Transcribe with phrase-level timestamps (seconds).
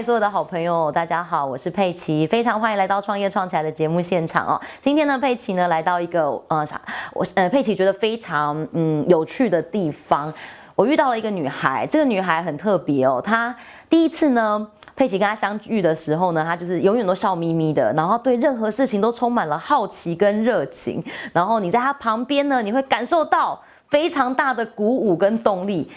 [0.00, 4.58] 嗨，所有的好朋友，大家好，我是佩奇，非常欢迎来到创业创起来的节目现场哦。
[4.80, 6.80] 今天呢，佩奇呢来到一个呃啥，
[7.12, 10.32] 我呃佩奇觉得非常嗯有趣的地方，
[10.74, 13.54] 我遇到了一个女孩，这个女孩很特别哦，她
[13.90, 14.66] 第一次呢，
[14.96, 21.04] 佩奇跟她相遇的时候呢，她就是永远都笑眯眯的，然后对任何事情都充满了好奇跟热情，
[21.34, 23.60] 然后你在她旁边呢，你会感受到
[23.90, 25.90] 非常大的鼓舞跟动力。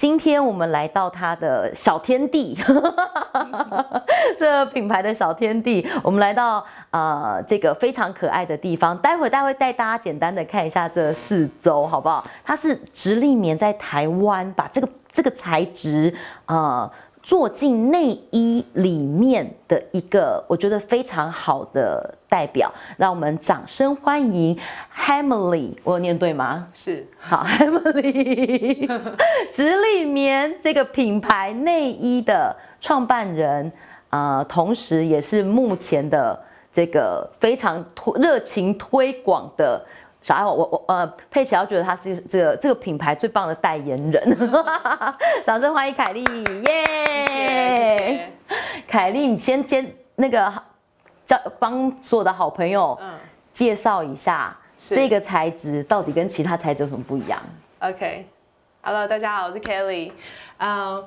[0.00, 2.56] 今天我们来到他的小天地，
[4.40, 8.96] 这品牌的小天地，我们来到呃这个非常可爱的地方。
[8.96, 12.24] 待会待会带大家简单的看一下这四周，好不好？
[12.42, 16.14] 它是直立棉在台湾把这个这个材质
[16.46, 16.90] 呃。
[17.30, 24.58] 做进内衣里面的一个，我觉得非常好的代表，让我们掌声欢迎
[24.92, 26.66] Hamily，我有念对吗？
[26.74, 28.84] 是，好，Hamily，
[29.52, 33.70] 直立棉这个品牌内衣的创办人，
[34.08, 36.36] 啊，同时也是目前的
[36.72, 37.84] 这个非常
[38.16, 39.80] 热情推广的。
[40.22, 44.50] 小爱，我我呃，佩奇要觉得他是这个这个品牌最棒的代言人，
[45.44, 46.22] 掌声欢迎凯莉，
[46.66, 48.30] 耶！
[48.86, 50.52] 凯莉，你先先那个
[51.24, 52.98] 叫帮所有的好朋友
[53.52, 57.40] 介绍一下这个材质到底跟其他材质有什么不一样
[57.78, 60.12] ？OK，Hello，大家好，我是 Kelly，
[60.58, 61.02] 嗯。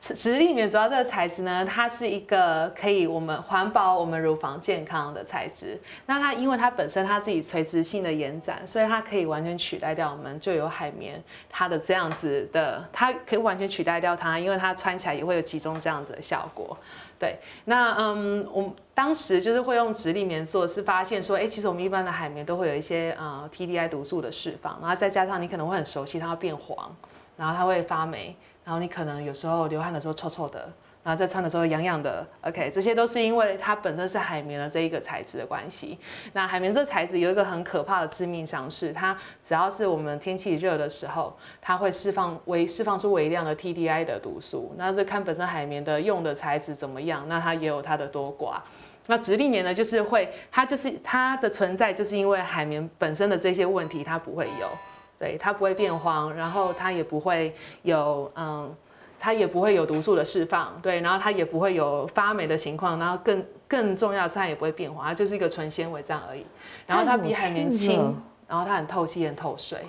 [0.00, 5.78] 直立棉主要这个材质呢，它是一个可以我们环保我们乳房健康的材质。
[6.06, 16.76] 那它因为它本身它自己垂直性的延展，所以它可以完全取代掉我们就有海绵它的这样子的，它可以完全取代掉它，因为它穿起来也会有集中这样子的效果。
[17.18, 26.90] 对，那嗯，我当时就是会用直立棉做，是发现说，哎，其实我们一般的海绵都会有一些呃 TDI 毒素的释放，然后再加上你可能会很熟悉它会变黄，
[27.40, 28.36] 然后它会发霉。
[28.62, 30.60] 然后你可能有时候流汗的时候臭臭的，
[31.02, 35.98] 然后在穿的时候痒痒的，OK，这些都是因为它本身是海绵的这一个材质的关系。
[36.34, 44.72] 那海绵这材质有一个很可怕的致命伤是，它只要是我们天气热的时候，它会释放微释放出微量的 TDI 的毒素。
[44.76, 48.60] 那这看本身海绵的用的材质怎么样，那它也有它的多寡。
[49.06, 54.68] 那直立棉呢，就是会它就是它的存在，就是因为海绵本身的这些问题，它不会有。
[55.20, 58.74] 对它不会变黄，然后它也不会有嗯，
[59.20, 66.46] 它也不会有毒素的释放，对，然后它也不会有发霉的情况，然后更更重要是它也不会变黄，它就是一个纯纤维这样而已。
[66.86, 68.16] 然后它比海绵轻，
[68.48, 69.80] 然后它很透气、很透水。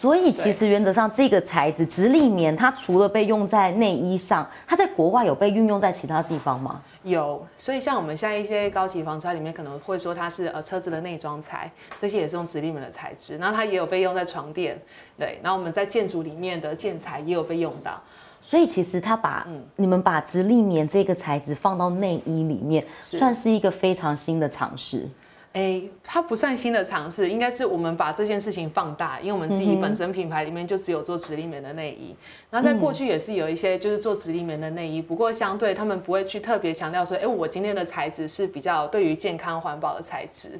[0.00, 6.80] 所以其实原则上这个材质直立棉，它除了被用在内衣上，它在国外有被运用在其他地方吗？
[7.02, 11.68] 有，所以像我们现在一些高级房车里面可能会说它是呃车子的内装材，
[12.00, 14.80] 这些也是用直立棉的材质，然后它也有被用在床垫，
[15.18, 18.00] 对，然后我们在建筑里面的建材也有被用到，
[18.40, 25.08] 所以其实它把嗯你们把直立棉这个材质放到内衣里面，算是一个非常新的尝试。
[25.54, 32.14] 哎，它不算新的尝试，应该是我们把这件事情放大，因为我们自己本身品牌里面就只有做直立棉的内衣，
[32.50, 40.50] 然后在过去也是有一些就是做直立棉的内衣，不过相对他们不会去特别强调说，哎，我今天的材质是比较对于健康环保的材质。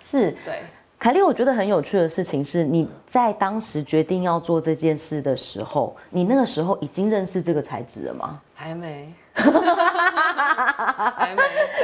[0.00, 0.60] 是，对，
[0.98, 8.40] 凯莉，我觉得很有趣的事情是，你在当时决定要做这件事的时候，你那个时候已经认识这个材质了吗？
[8.54, 9.12] 还没。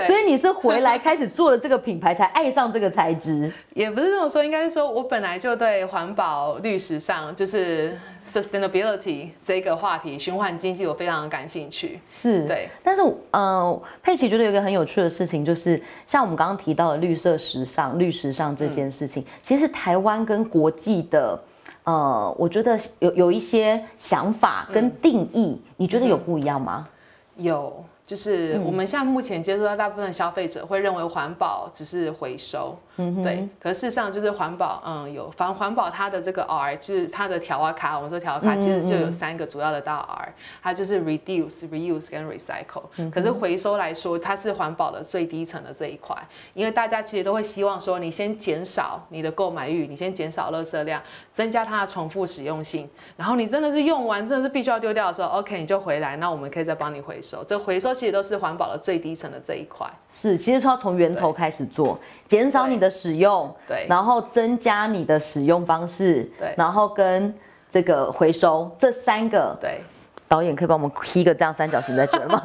[0.07, 3.53] 所以你是回来开始做了这个品牌，才爱上这个材质？
[3.75, 7.95] 也不是这么说，应该是说我本来就对环保、绿时尚，就是
[8.33, 12.01] sustainability 这个话题，循环经济，我非常的感兴趣。
[12.23, 21.39] 是对，但是呃，佩奇觉得有一个很有趣的事情，就是像我们刚刚提到的绿色时尚、绿时尚这件事情，其实台湾跟国际的
[21.85, 26.89] 呃，我觉得有有一些想法跟定义，你觉得有不一样吗？
[27.37, 27.85] 有。
[28.13, 32.79] 就是我们现在目前接触到大部分消费者会认为环保只是回收，
[33.23, 33.49] 对。
[33.59, 42.83] 可事实上就是环保，嗯，有反环保它的这个 R 就是它的条啊卡，我们说条卡其实就有三个主要的大 R，它就是 reduce、reuse 跟 recycle。
[43.11, 46.15] 可是回收来说，它是环保的最低层的这一块，
[46.53, 51.01] 因为大家其实都会希望说，你先减少你的购买欲，你先减少垃圾量，
[51.33, 52.87] 增加它的重复使用性，
[53.17, 57.43] 然后你真的是用完真的是必须要丢掉的时候，OK，你就回来，那我们可以再帮你回收。
[57.45, 58.02] 这回收。
[58.03, 61.97] 其实都是环保的最低层的这一块，是其实说要从源头开始做，
[62.27, 67.33] 减少你的使用，对，然后增加你的使用方式，对，然后跟
[67.71, 69.81] 这个回收这三个，对，
[70.27, 72.43] 导演可以帮我们 P 个这样三角形在这吗？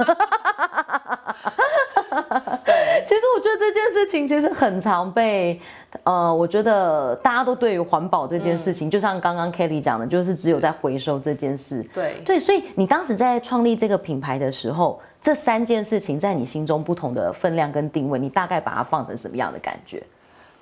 [3.00, 5.60] 对， 其实我觉得这件事情其实很常被，
[6.04, 11.84] 呃，我觉得大家都对于环保这件事情，就像刚刚 Kelly 讲的，就是只有在回收这件事。
[11.94, 20.02] 对对，所以你当时在创立这个品牌的时候，这三件事情在你心中不同的分量跟定位，你大概把它放成什么样的感觉？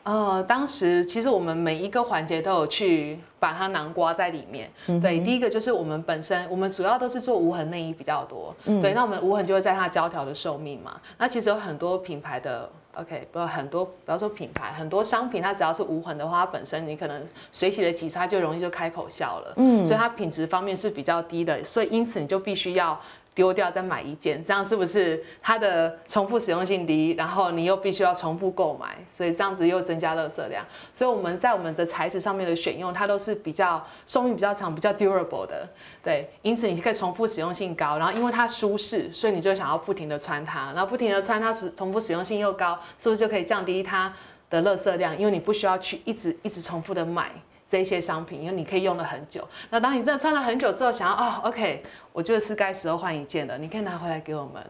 [0.06, 4.72] 呃，当时其实我们每一个环节都有去把它囊括在里面。
[5.02, 8.56] 对，第一个就是我们本身，我们主要都是做无痕内衣比较多。
[8.64, 11.02] 对，那我们无痕就会在它胶条的寿命嘛。
[11.18, 19.54] 那其实有很多品牌的，OK，不很多，不要说品牌，很多商品它只要是无痕的话，它本身你可能水洗的几擦就容易就开口笑了。
[19.56, 23.02] 嗯，所以它品质方面是比较低的，所以因此你就必须要。
[23.36, 27.14] 丢掉再买一件，这样是不是它的重复使用性低？
[27.18, 30.66] 然后你又必须要重复购买，所以这样子又增加垃圾量。
[30.94, 35.68] 所以我们在我们的材质上面的选用，它都是比较寿命比较长、比较 durable 的。
[36.02, 44.14] 对，因此你可以重复使用性高，然后因为它舒适，所以你就想要不停的穿它，然后不停的穿它，使重复使用性又高，是不是就可以降低它
[44.50, 45.18] 的垃圾量？
[45.20, 47.30] 因为你不需要去一直一直重复的买。
[47.68, 49.46] 这些商品，因为你可以用了很久。
[49.72, 51.84] 那当你真的穿了很久之后，想要哦，OK，
[52.14, 53.58] 我觉得是该时候换一件了。
[53.58, 54.64] 你可以拿回来给我们，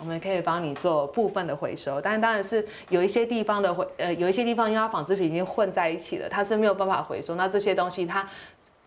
[0.00, 2.00] 我们可以帮你做部分的回收。
[2.00, 7.34] 但是当然是有一些地方的回，呃，有一些地方因为它纺织品已经混在一起了，它是没有办法回收。
[7.34, 8.26] 那这些东西它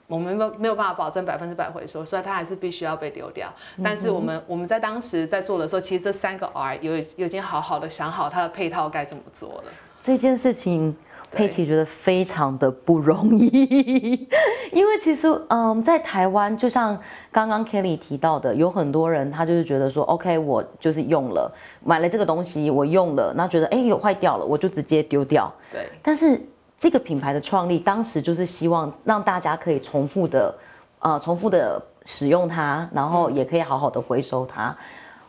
[0.08, 3.54] 我们没没有办法保证百分之百回收，所以它还是必须要被丢掉。
[3.84, 9.72] 但是我们我们在当时在做的时候，其实这三个 R 有有已经好好的想好它的配套该怎么做了。
[10.04, 10.98] 这件事情。
[11.34, 14.28] 佩奇觉得非常的不容易，
[14.74, 16.98] 因为其实，嗯，在台湾，就像
[17.32, 21.50] 刚刚 Kelly 提到的，有很多人他就是觉得说，OK，我就是用了，
[21.84, 25.52] 买了这个东西，我用了，那觉得哎有坏掉了，我就直接丢掉。
[25.72, 25.88] 对。
[26.02, 26.40] 但是
[26.78, 30.54] 这个品牌的创立，当时就是希望让大家可以重复的，
[31.00, 34.76] 呃，重复的使用它，然后也可以好好的回收它。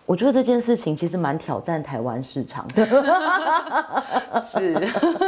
[0.05, 2.85] 我觉得这件事情其实蛮挑战台湾市场的。
[4.45, 4.77] 是，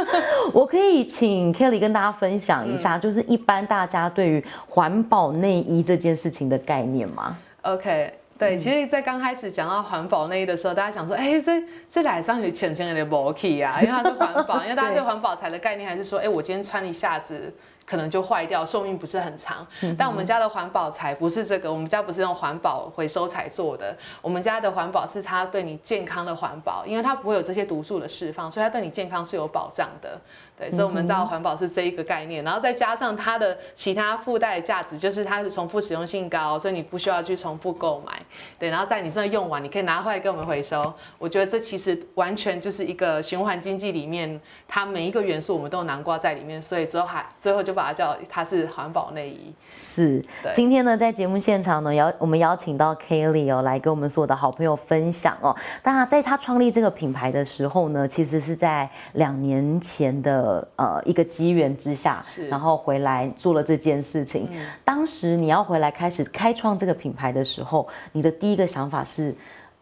[0.53, 17.53] 我可以请 Kelly 跟大家分享一下，就是一般大家对于环保内衣这件事情的概念吗？OK，对，其实，在刚开始讲到环保内衣的时候，大家想说，哎，这这来上去浅浅有点 bulky 啊，因为它是环保，因为大家对 环保材的概念还是说，哎，我今天穿一下子。
[17.85, 19.65] 可能就坏掉，寿命不是很长。
[19.97, 23.95] 但我们家的环保材不是这个，我们家不是用环保回收材做的。
[24.21, 30.19] 我们家的环保是它对你健康的环保，因为它不会有这些毒素的释放，所以它对你健康是有保障的。
[30.57, 38.13] 对，所以我们知道环保是这一个概念，然后再加上它的其他附带价值，就是它是重复使用性高，所以你不需要去重复购买。
[38.57, 40.93] 对，然后在你真的用完，你可以拿回来给我们回收。
[41.17, 49.53] 我觉得这其实完全就是一个循环经济里面，它每一个元素我们都有囊括在里面，所以之后还最后就把它叫它是环保内衣。
[49.75, 50.19] 是，
[50.53, 55.53] 今天呢在节目现场呢邀我们邀请到 Kelly 哦来跟我们所有的好朋友分享哦。
[55.83, 60.45] 当然，在他创立这个品牌的时候呢，其实是在两年前的。
[60.77, 64.47] 呃呃，一个机缘之下，然后回来做了这件事情。
[64.83, 69.35] 当时你要回来开始开创这个品牌的时候，你的第一个想法是，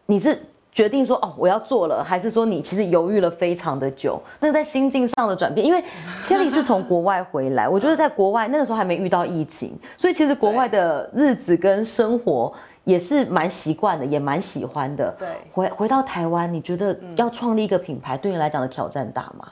[0.06, 0.42] 你是
[0.74, 4.20] 决定说哦我要做了，还是说你其实犹豫了非常的久？
[4.40, 5.82] 那在心境上的转变，因为
[6.26, 15.14] Kelly 是从国外回来，我觉得在国外那个时候还没遇到疫情，所以其实国外的日子跟生活也是蛮习惯的，也蛮喜欢的。
[15.18, 19.48] 对，回回到台湾，你觉得要创立一个品牌，对你来讲的挑战大吗？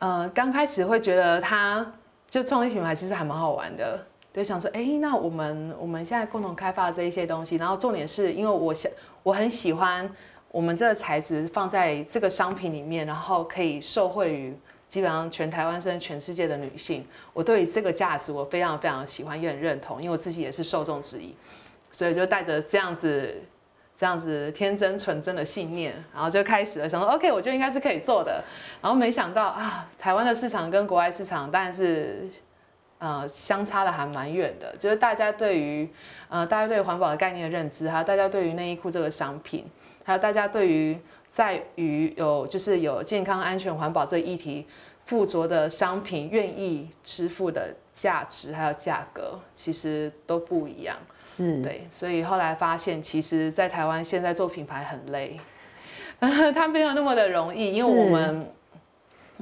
[0.00, 1.86] 呃，刚开始会觉得他
[2.28, 3.98] 就创立品牌其实还蛮好玩的，
[4.32, 8.90] 对想说，哎，那我们我们现在共同开发这一些东西，然后重点是因为我想
[9.22, 10.10] 我很喜欢
[10.52, 14.56] 我们这个材质放在这个商品里面，然后可以受惠于
[14.88, 21.34] 基本上全台湾甚至全世界的女性，我对于这个价值我非常非常喜欢，也很认同，因为我自己也是受众之一，
[21.90, 23.42] 所以就带着这样子。
[23.94, 28.42] 这样子天真纯真的信念，然后就开始了，想说 OK，我就应该是可以做的。
[28.80, 32.28] 然后没想到啊，台湾的市场跟国外市场，当然是
[32.98, 34.74] 呃相差的还蛮远的。
[34.76, 35.88] 就是大家对于
[36.28, 39.66] 呃大家对环保的概念的认知，还有大家对于内衣裤这个商品，
[40.04, 40.98] 还有大家对于
[41.32, 44.66] 在于有就是有健康、安全、环保这议题
[45.06, 50.96] 附着的商品，愿意支付的价值还有价格，其实都不一样。
[51.36, 55.38] 是对，所以后来发现，其实，在台湾现在做品牌很累，
[56.54, 58.52] 它没有那么的容易，因为我们。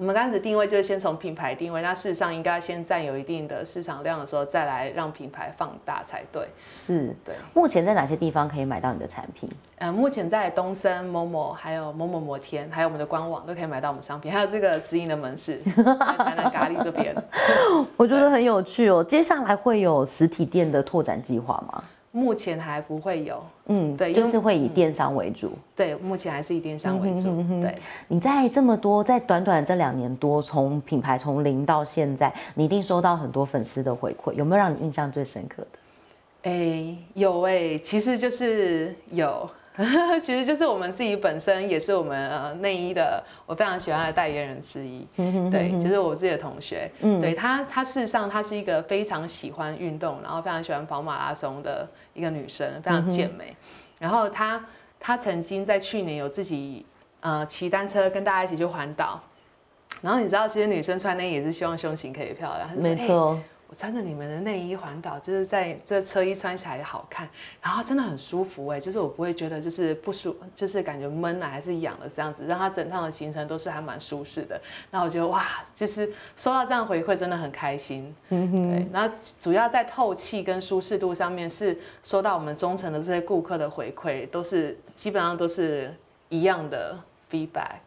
[0.00, 6.48] 我们刚开始定位就是先从品牌定位，那事实上应该先占有一定的市场量的时候，再来让品牌放大才对。
[6.86, 7.34] 是，对。
[7.52, 9.46] 目前在哪些地方可以买到你的产品？
[9.76, 17.14] 呃，目前在东森、某某、还有某某摩天，还有我们的官网都可以买到我们商品，还有这个直营的门市，台南咖喱这边。
[17.98, 19.04] 我觉得很有趣哦。
[19.04, 21.84] 接下来会有实体店的拓展计划吗？
[22.12, 25.52] 目前还不会有，嗯，对就是会以电商为主。
[25.76, 27.28] 对，目前还是以电商为主。
[27.28, 27.74] 嗯哼哼对，
[28.08, 36.50] 你在这么多，在短短这两年多，从品牌从零到现在，你一定收到很多粉丝的回馈，有没有让你印象最深刻的？
[36.50, 39.48] 哎，有哎，其实就是有。
[40.22, 45.06] 其实就是我们自己本身也是我们呃内衣的我非常喜欢的代言人之一，
[45.50, 53.56] 对，就是我自己的同学，对她，她事实上她是一个非常喜欢运动，然后非常喜欢跑马拉松的一个女生，非常健美。
[53.98, 54.62] 然后她
[54.98, 56.84] 她曾经在去年有自己
[57.20, 59.20] 呃骑单车跟大家一起去环岛，
[60.02, 63.38] 然后你知道，其实女生穿内衣也是希望胸型可以漂亮，没错，
[63.70, 67.28] 我穿着你们的内衣环岛，就是在这车衣穿起来也好看，
[67.62, 74.60] 然后真的很舒服哎，就是我不会觉得就是不舒，就是感觉闷啊还是痒的这样子，让它整趟的行程都是还蛮舒适的。
[74.90, 75.46] 那我觉得哇，
[75.76, 78.12] 就是收到这样回馈真的很开心。
[78.30, 85.94] 嗯哼，对，然后主要在透气跟舒适度上面是收到我们忠诚的这些顾客的回馈，都是基本上都是
[86.28, 86.98] 一样的
[87.30, 87.78] feedback。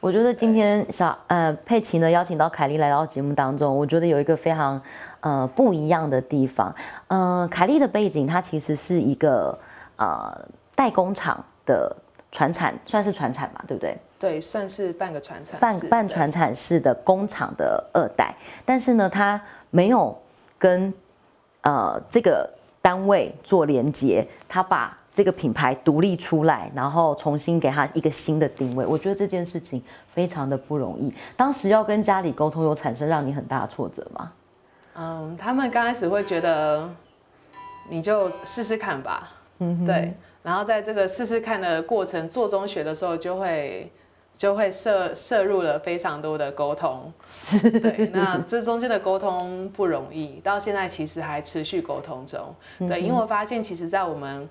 [0.00, 4.80] 我觉得今天小呃佩奇呢邀请到凯莉来到节目当中，我觉得有一个非常
[5.20, 6.74] 呃不一样的地方。
[7.08, 9.56] 呃，凯莉的背景，它其实是一个
[9.96, 10.34] 呃
[10.74, 11.94] 代工厂的
[12.32, 13.94] 传产，算是传产吧，对不对？
[14.18, 19.38] 对，算是半个传产，半半传产式的工厂的二代，但是呢，他
[19.68, 20.18] 没有
[20.58, 20.92] 跟
[21.60, 22.48] 呃这个
[22.80, 28.86] 单位做连接，他把这个品牌独立出来，然后重新给他一个新的定位。
[28.86, 29.82] 我觉得这件事情
[30.14, 31.12] 非常的不容易。
[31.36, 34.32] 当时要跟家里沟通，有产生让你很大的挫折吗？
[34.94, 36.88] 嗯，他们刚开始会觉得，
[37.88, 40.12] 你就试试看吧，嗯，对。
[40.42, 43.90] 然后在这个试试看的过程，做中学的时候，就会
[44.36, 47.12] 就会摄摄入了非常多的沟通，
[47.60, 48.10] 对。
[48.12, 53.00] 那这中间的沟通不容易，到现在其实还持续沟通中，对。
[53.00, 54.48] 因为我发现，其实，在我们，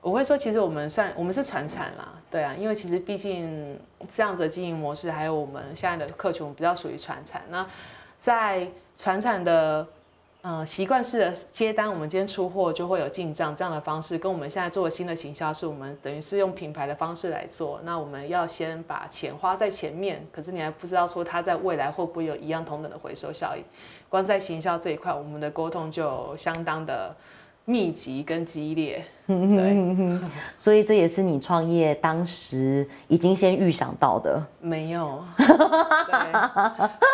[0.00, 3.78] 我会说，其实我们算我们是传产啦，对啊，因为其实毕竟
[4.10, 7.66] 这样子的经营模式，还有我们现在的客群比较属于传产，那
[8.20, 9.86] 在传产的。
[10.40, 17.80] 呃，习惯式的接单，我们今天出货就会有进账这样的方式，跟我们现在做的新的行销，是我们等于是用品牌的方式来做。
[17.82, 23.64] 那我们要先把钱花在前面，可是你还不知道说它在未来会不会有一样同等的回收效应。
[24.08, 27.14] 光在行销这一块，我们的沟通就相当的
[27.64, 29.04] 密集跟激烈。
[29.50, 30.18] 对，
[30.58, 35.46] 所以这也是你创业当时已经先预想到的，没有， 对，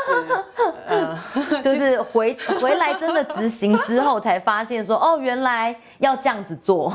[0.07, 0.45] 是，
[0.87, 1.19] 呃，
[1.61, 6.95] 就是回回来真的执行之后，才发现说，哦，原来要这样子做。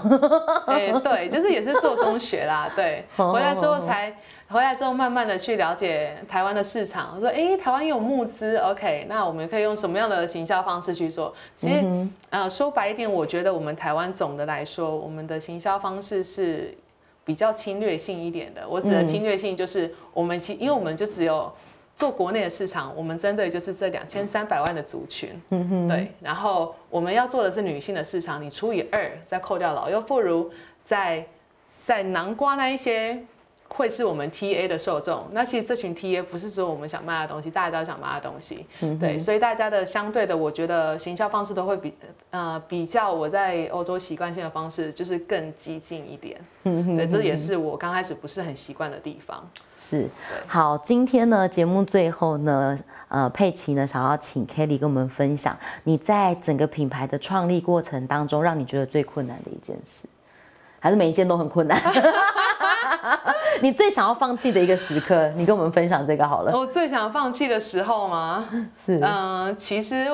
[0.67, 4.13] 哎，对，就是也是做中学啦，对，回来之后才。
[4.51, 7.13] 回来之后，慢慢的去了解台湾的市场。
[7.15, 11.31] 我说，哎，台湾有募资，OK，那我们可以用什么样的行销方式去做？
[11.55, 16.71] 其实，呃，说白一点，我觉得我们台湾总的来说，我们的行销方式是
[17.25, 18.61] 比较侵略性一点的。
[18.69, 21.51] 我指的侵略性，就是我们其因为我们就只有
[21.97, 26.11] 做国内的市场，我们针对就是这两千三百万的族群，嗯对。
[26.21, 30.47] 然后我们要做的是女性的市场，你除以二，再扣掉老幼妇孺，
[30.85, 31.25] 在
[31.83, 33.17] 在南瓜那一些。
[33.69, 38.65] 会是我们 T A 的受众，那其实这群 T A 不是只有我们想卖的东西，大家都想卖的东西，
[38.99, 41.93] 对，所以大家的相对的，我觉得行销方式都会比
[42.31, 49.47] 呃比较我在欧洲习惯性的方式，就是更激进一点，对，这也是我刚开始不是很习惯的地方。
[49.77, 50.07] 是，
[50.45, 60.07] 好，今天呢节目最后呢，呃，佩奇呢想要请 Kelly 跟我们分享，你在整个品牌的创立过程当中，让你觉得最困难的一件事，
[60.79, 61.79] 还是每一件都很困难？
[63.61, 66.57] 你最想要放弃的一个时刻，你跟我们分享这个好了。
[66.57, 68.49] 我最想放弃的时候吗？
[68.85, 70.07] 是，嗯，其实，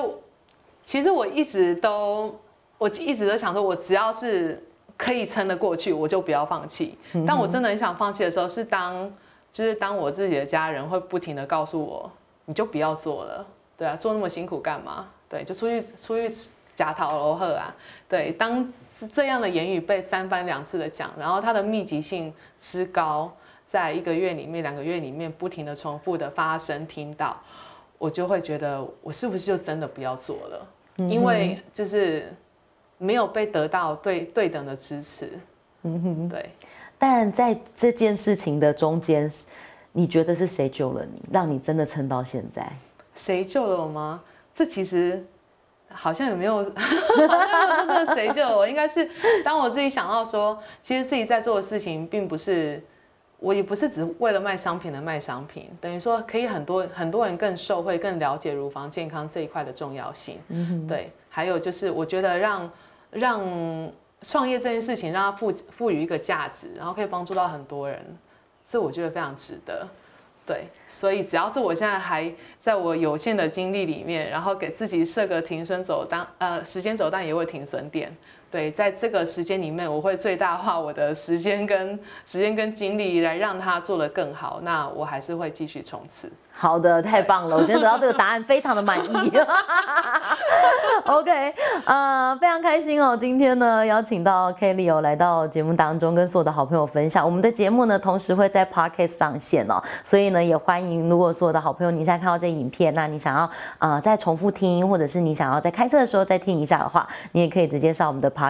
[0.83, 2.33] 其实我一直都，
[2.77, 4.61] 我一直都想说，我只要是
[4.97, 6.97] 可以撑得过去，我就不要放弃。
[7.27, 9.11] 但我真的很想放弃的时候，是当，
[9.51, 12.11] 就是当我自己的家人会不停的告诉我，
[12.45, 13.45] 你就不要做了，
[13.77, 15.07] 对啊，做那么辛苦干嘛？
[15.29, 16.33] 对，就出去出去
[16.75, 17.73] 假讨罗喝啊，
[18.07, 18.67] 对，当。
[18.97, 23.29] 是这样的言语被三番两次的讲，然后它的密集性之高，
[23.67, 27.37] 在一个月里面、两个月里面不停的重复的发生，听到，
[27.97, 30.67] 我就会觉得我是不是就真的不要做了？
[31.09, 32.33] 因为就是
[32.97, 35.29] 没有被得到对对等的支持。
[35.83, 36.49] 嗯哼，对。
[36.97, 39.29] 但在这件事情的中间，
[39.91, 42.71] 你觉得是谁救了你，让你真的撑到现在？
[43.13, 44.23] 谁救了我吗？
[44.53, 45.21] 这其实。
[45.89, 46.57] 好像也没有？
[46.75, 48.67] 好像没有谁救我？
[48.67, 49.09] 应该是
[49.43, 52.83] 当我自己想到说，其实自己在做的事情，并不是
[53.39, 60.39] 我也不是只为了卖商品的卖商品，等于说可以很多很多人更受惠、更了解乳房健康这一块的重要性。
[60.49, 61.11] 嗯，对。
[61.29, 62.71] 还有就是，我觉得让
[63.11, 68.01] 让创业这件事情让它赋赋予一个价值，然后可以帮助到很多人，
[68.65, 69.85] 这我觉得非常值得。
[70.45, 78.15] 对，所以只要是我现在还在我有限的精力里面，然后给自己设个停损走单，呃，时间走单也会停损点。
[78.55, 84.61] 对，在这个时间里面，我会最大化我的时间跟时间跟精力来让它做得更好。
[84.63, 86.31] 那我还是会继续冲刺。
[86.57, 87.57] 好的，太棒了！
[87.57, 89.31] 我觉得得到这个答案非常的满意。
[91.03, 93.15] OK，呃，非常开心哦。
[93.15, 97.25] 今天呢，邀请到 Kelly 哦来到节目当中，跟所有的好朋友分享。
[97.25, 108.44] 我们的节目呢，同时会在 Podcast 上线哦，所以呢，也欢迎如果所有的好朋友你现在看到这影片，那你想要呃再重复听，或者是你想要在开车的时候再听一下的话，你也可以直接上我们的 Podcast，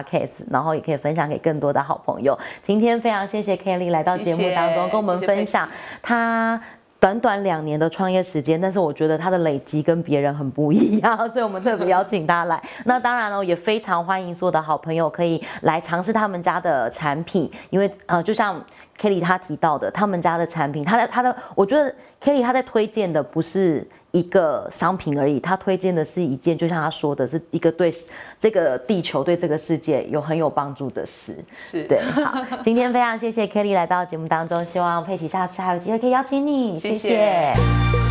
[0.50, 2.38] 然后也可以分享给更多的好朋友。
[2.62, 5.68] 今天非常谢谢 Kelly 来到节目当中，跟我们分享
[6.02, 6.60] 他。
[6.98, 12.60] 短短两年的创业时间，但是我觉得他的累积跟别人很不一样， 所以我们特别邀请他来。
[12.86, 18.60] 那当然了，也非常欢迎所有的好朋友可以来尝试他们家的产品，因为呃，就像。
[19.00, 27.92] Kelly 他提到的他们家的产品，他的他的，我觉得 Kelly 他在推荐的不是一个商品而已，他推荐的是一件，就像他说的，是一个对
[28.38, 31.36] 这个地球、对这个世界有很有帮助的事。
[31.54, 32.00] 是对。
[32.12, 36.78] 好，今天非常谢谢 Kelly 来到节目当中，希望佩奇下次还有机会可以邀请你。
[36.78, 38.05] 谢谢。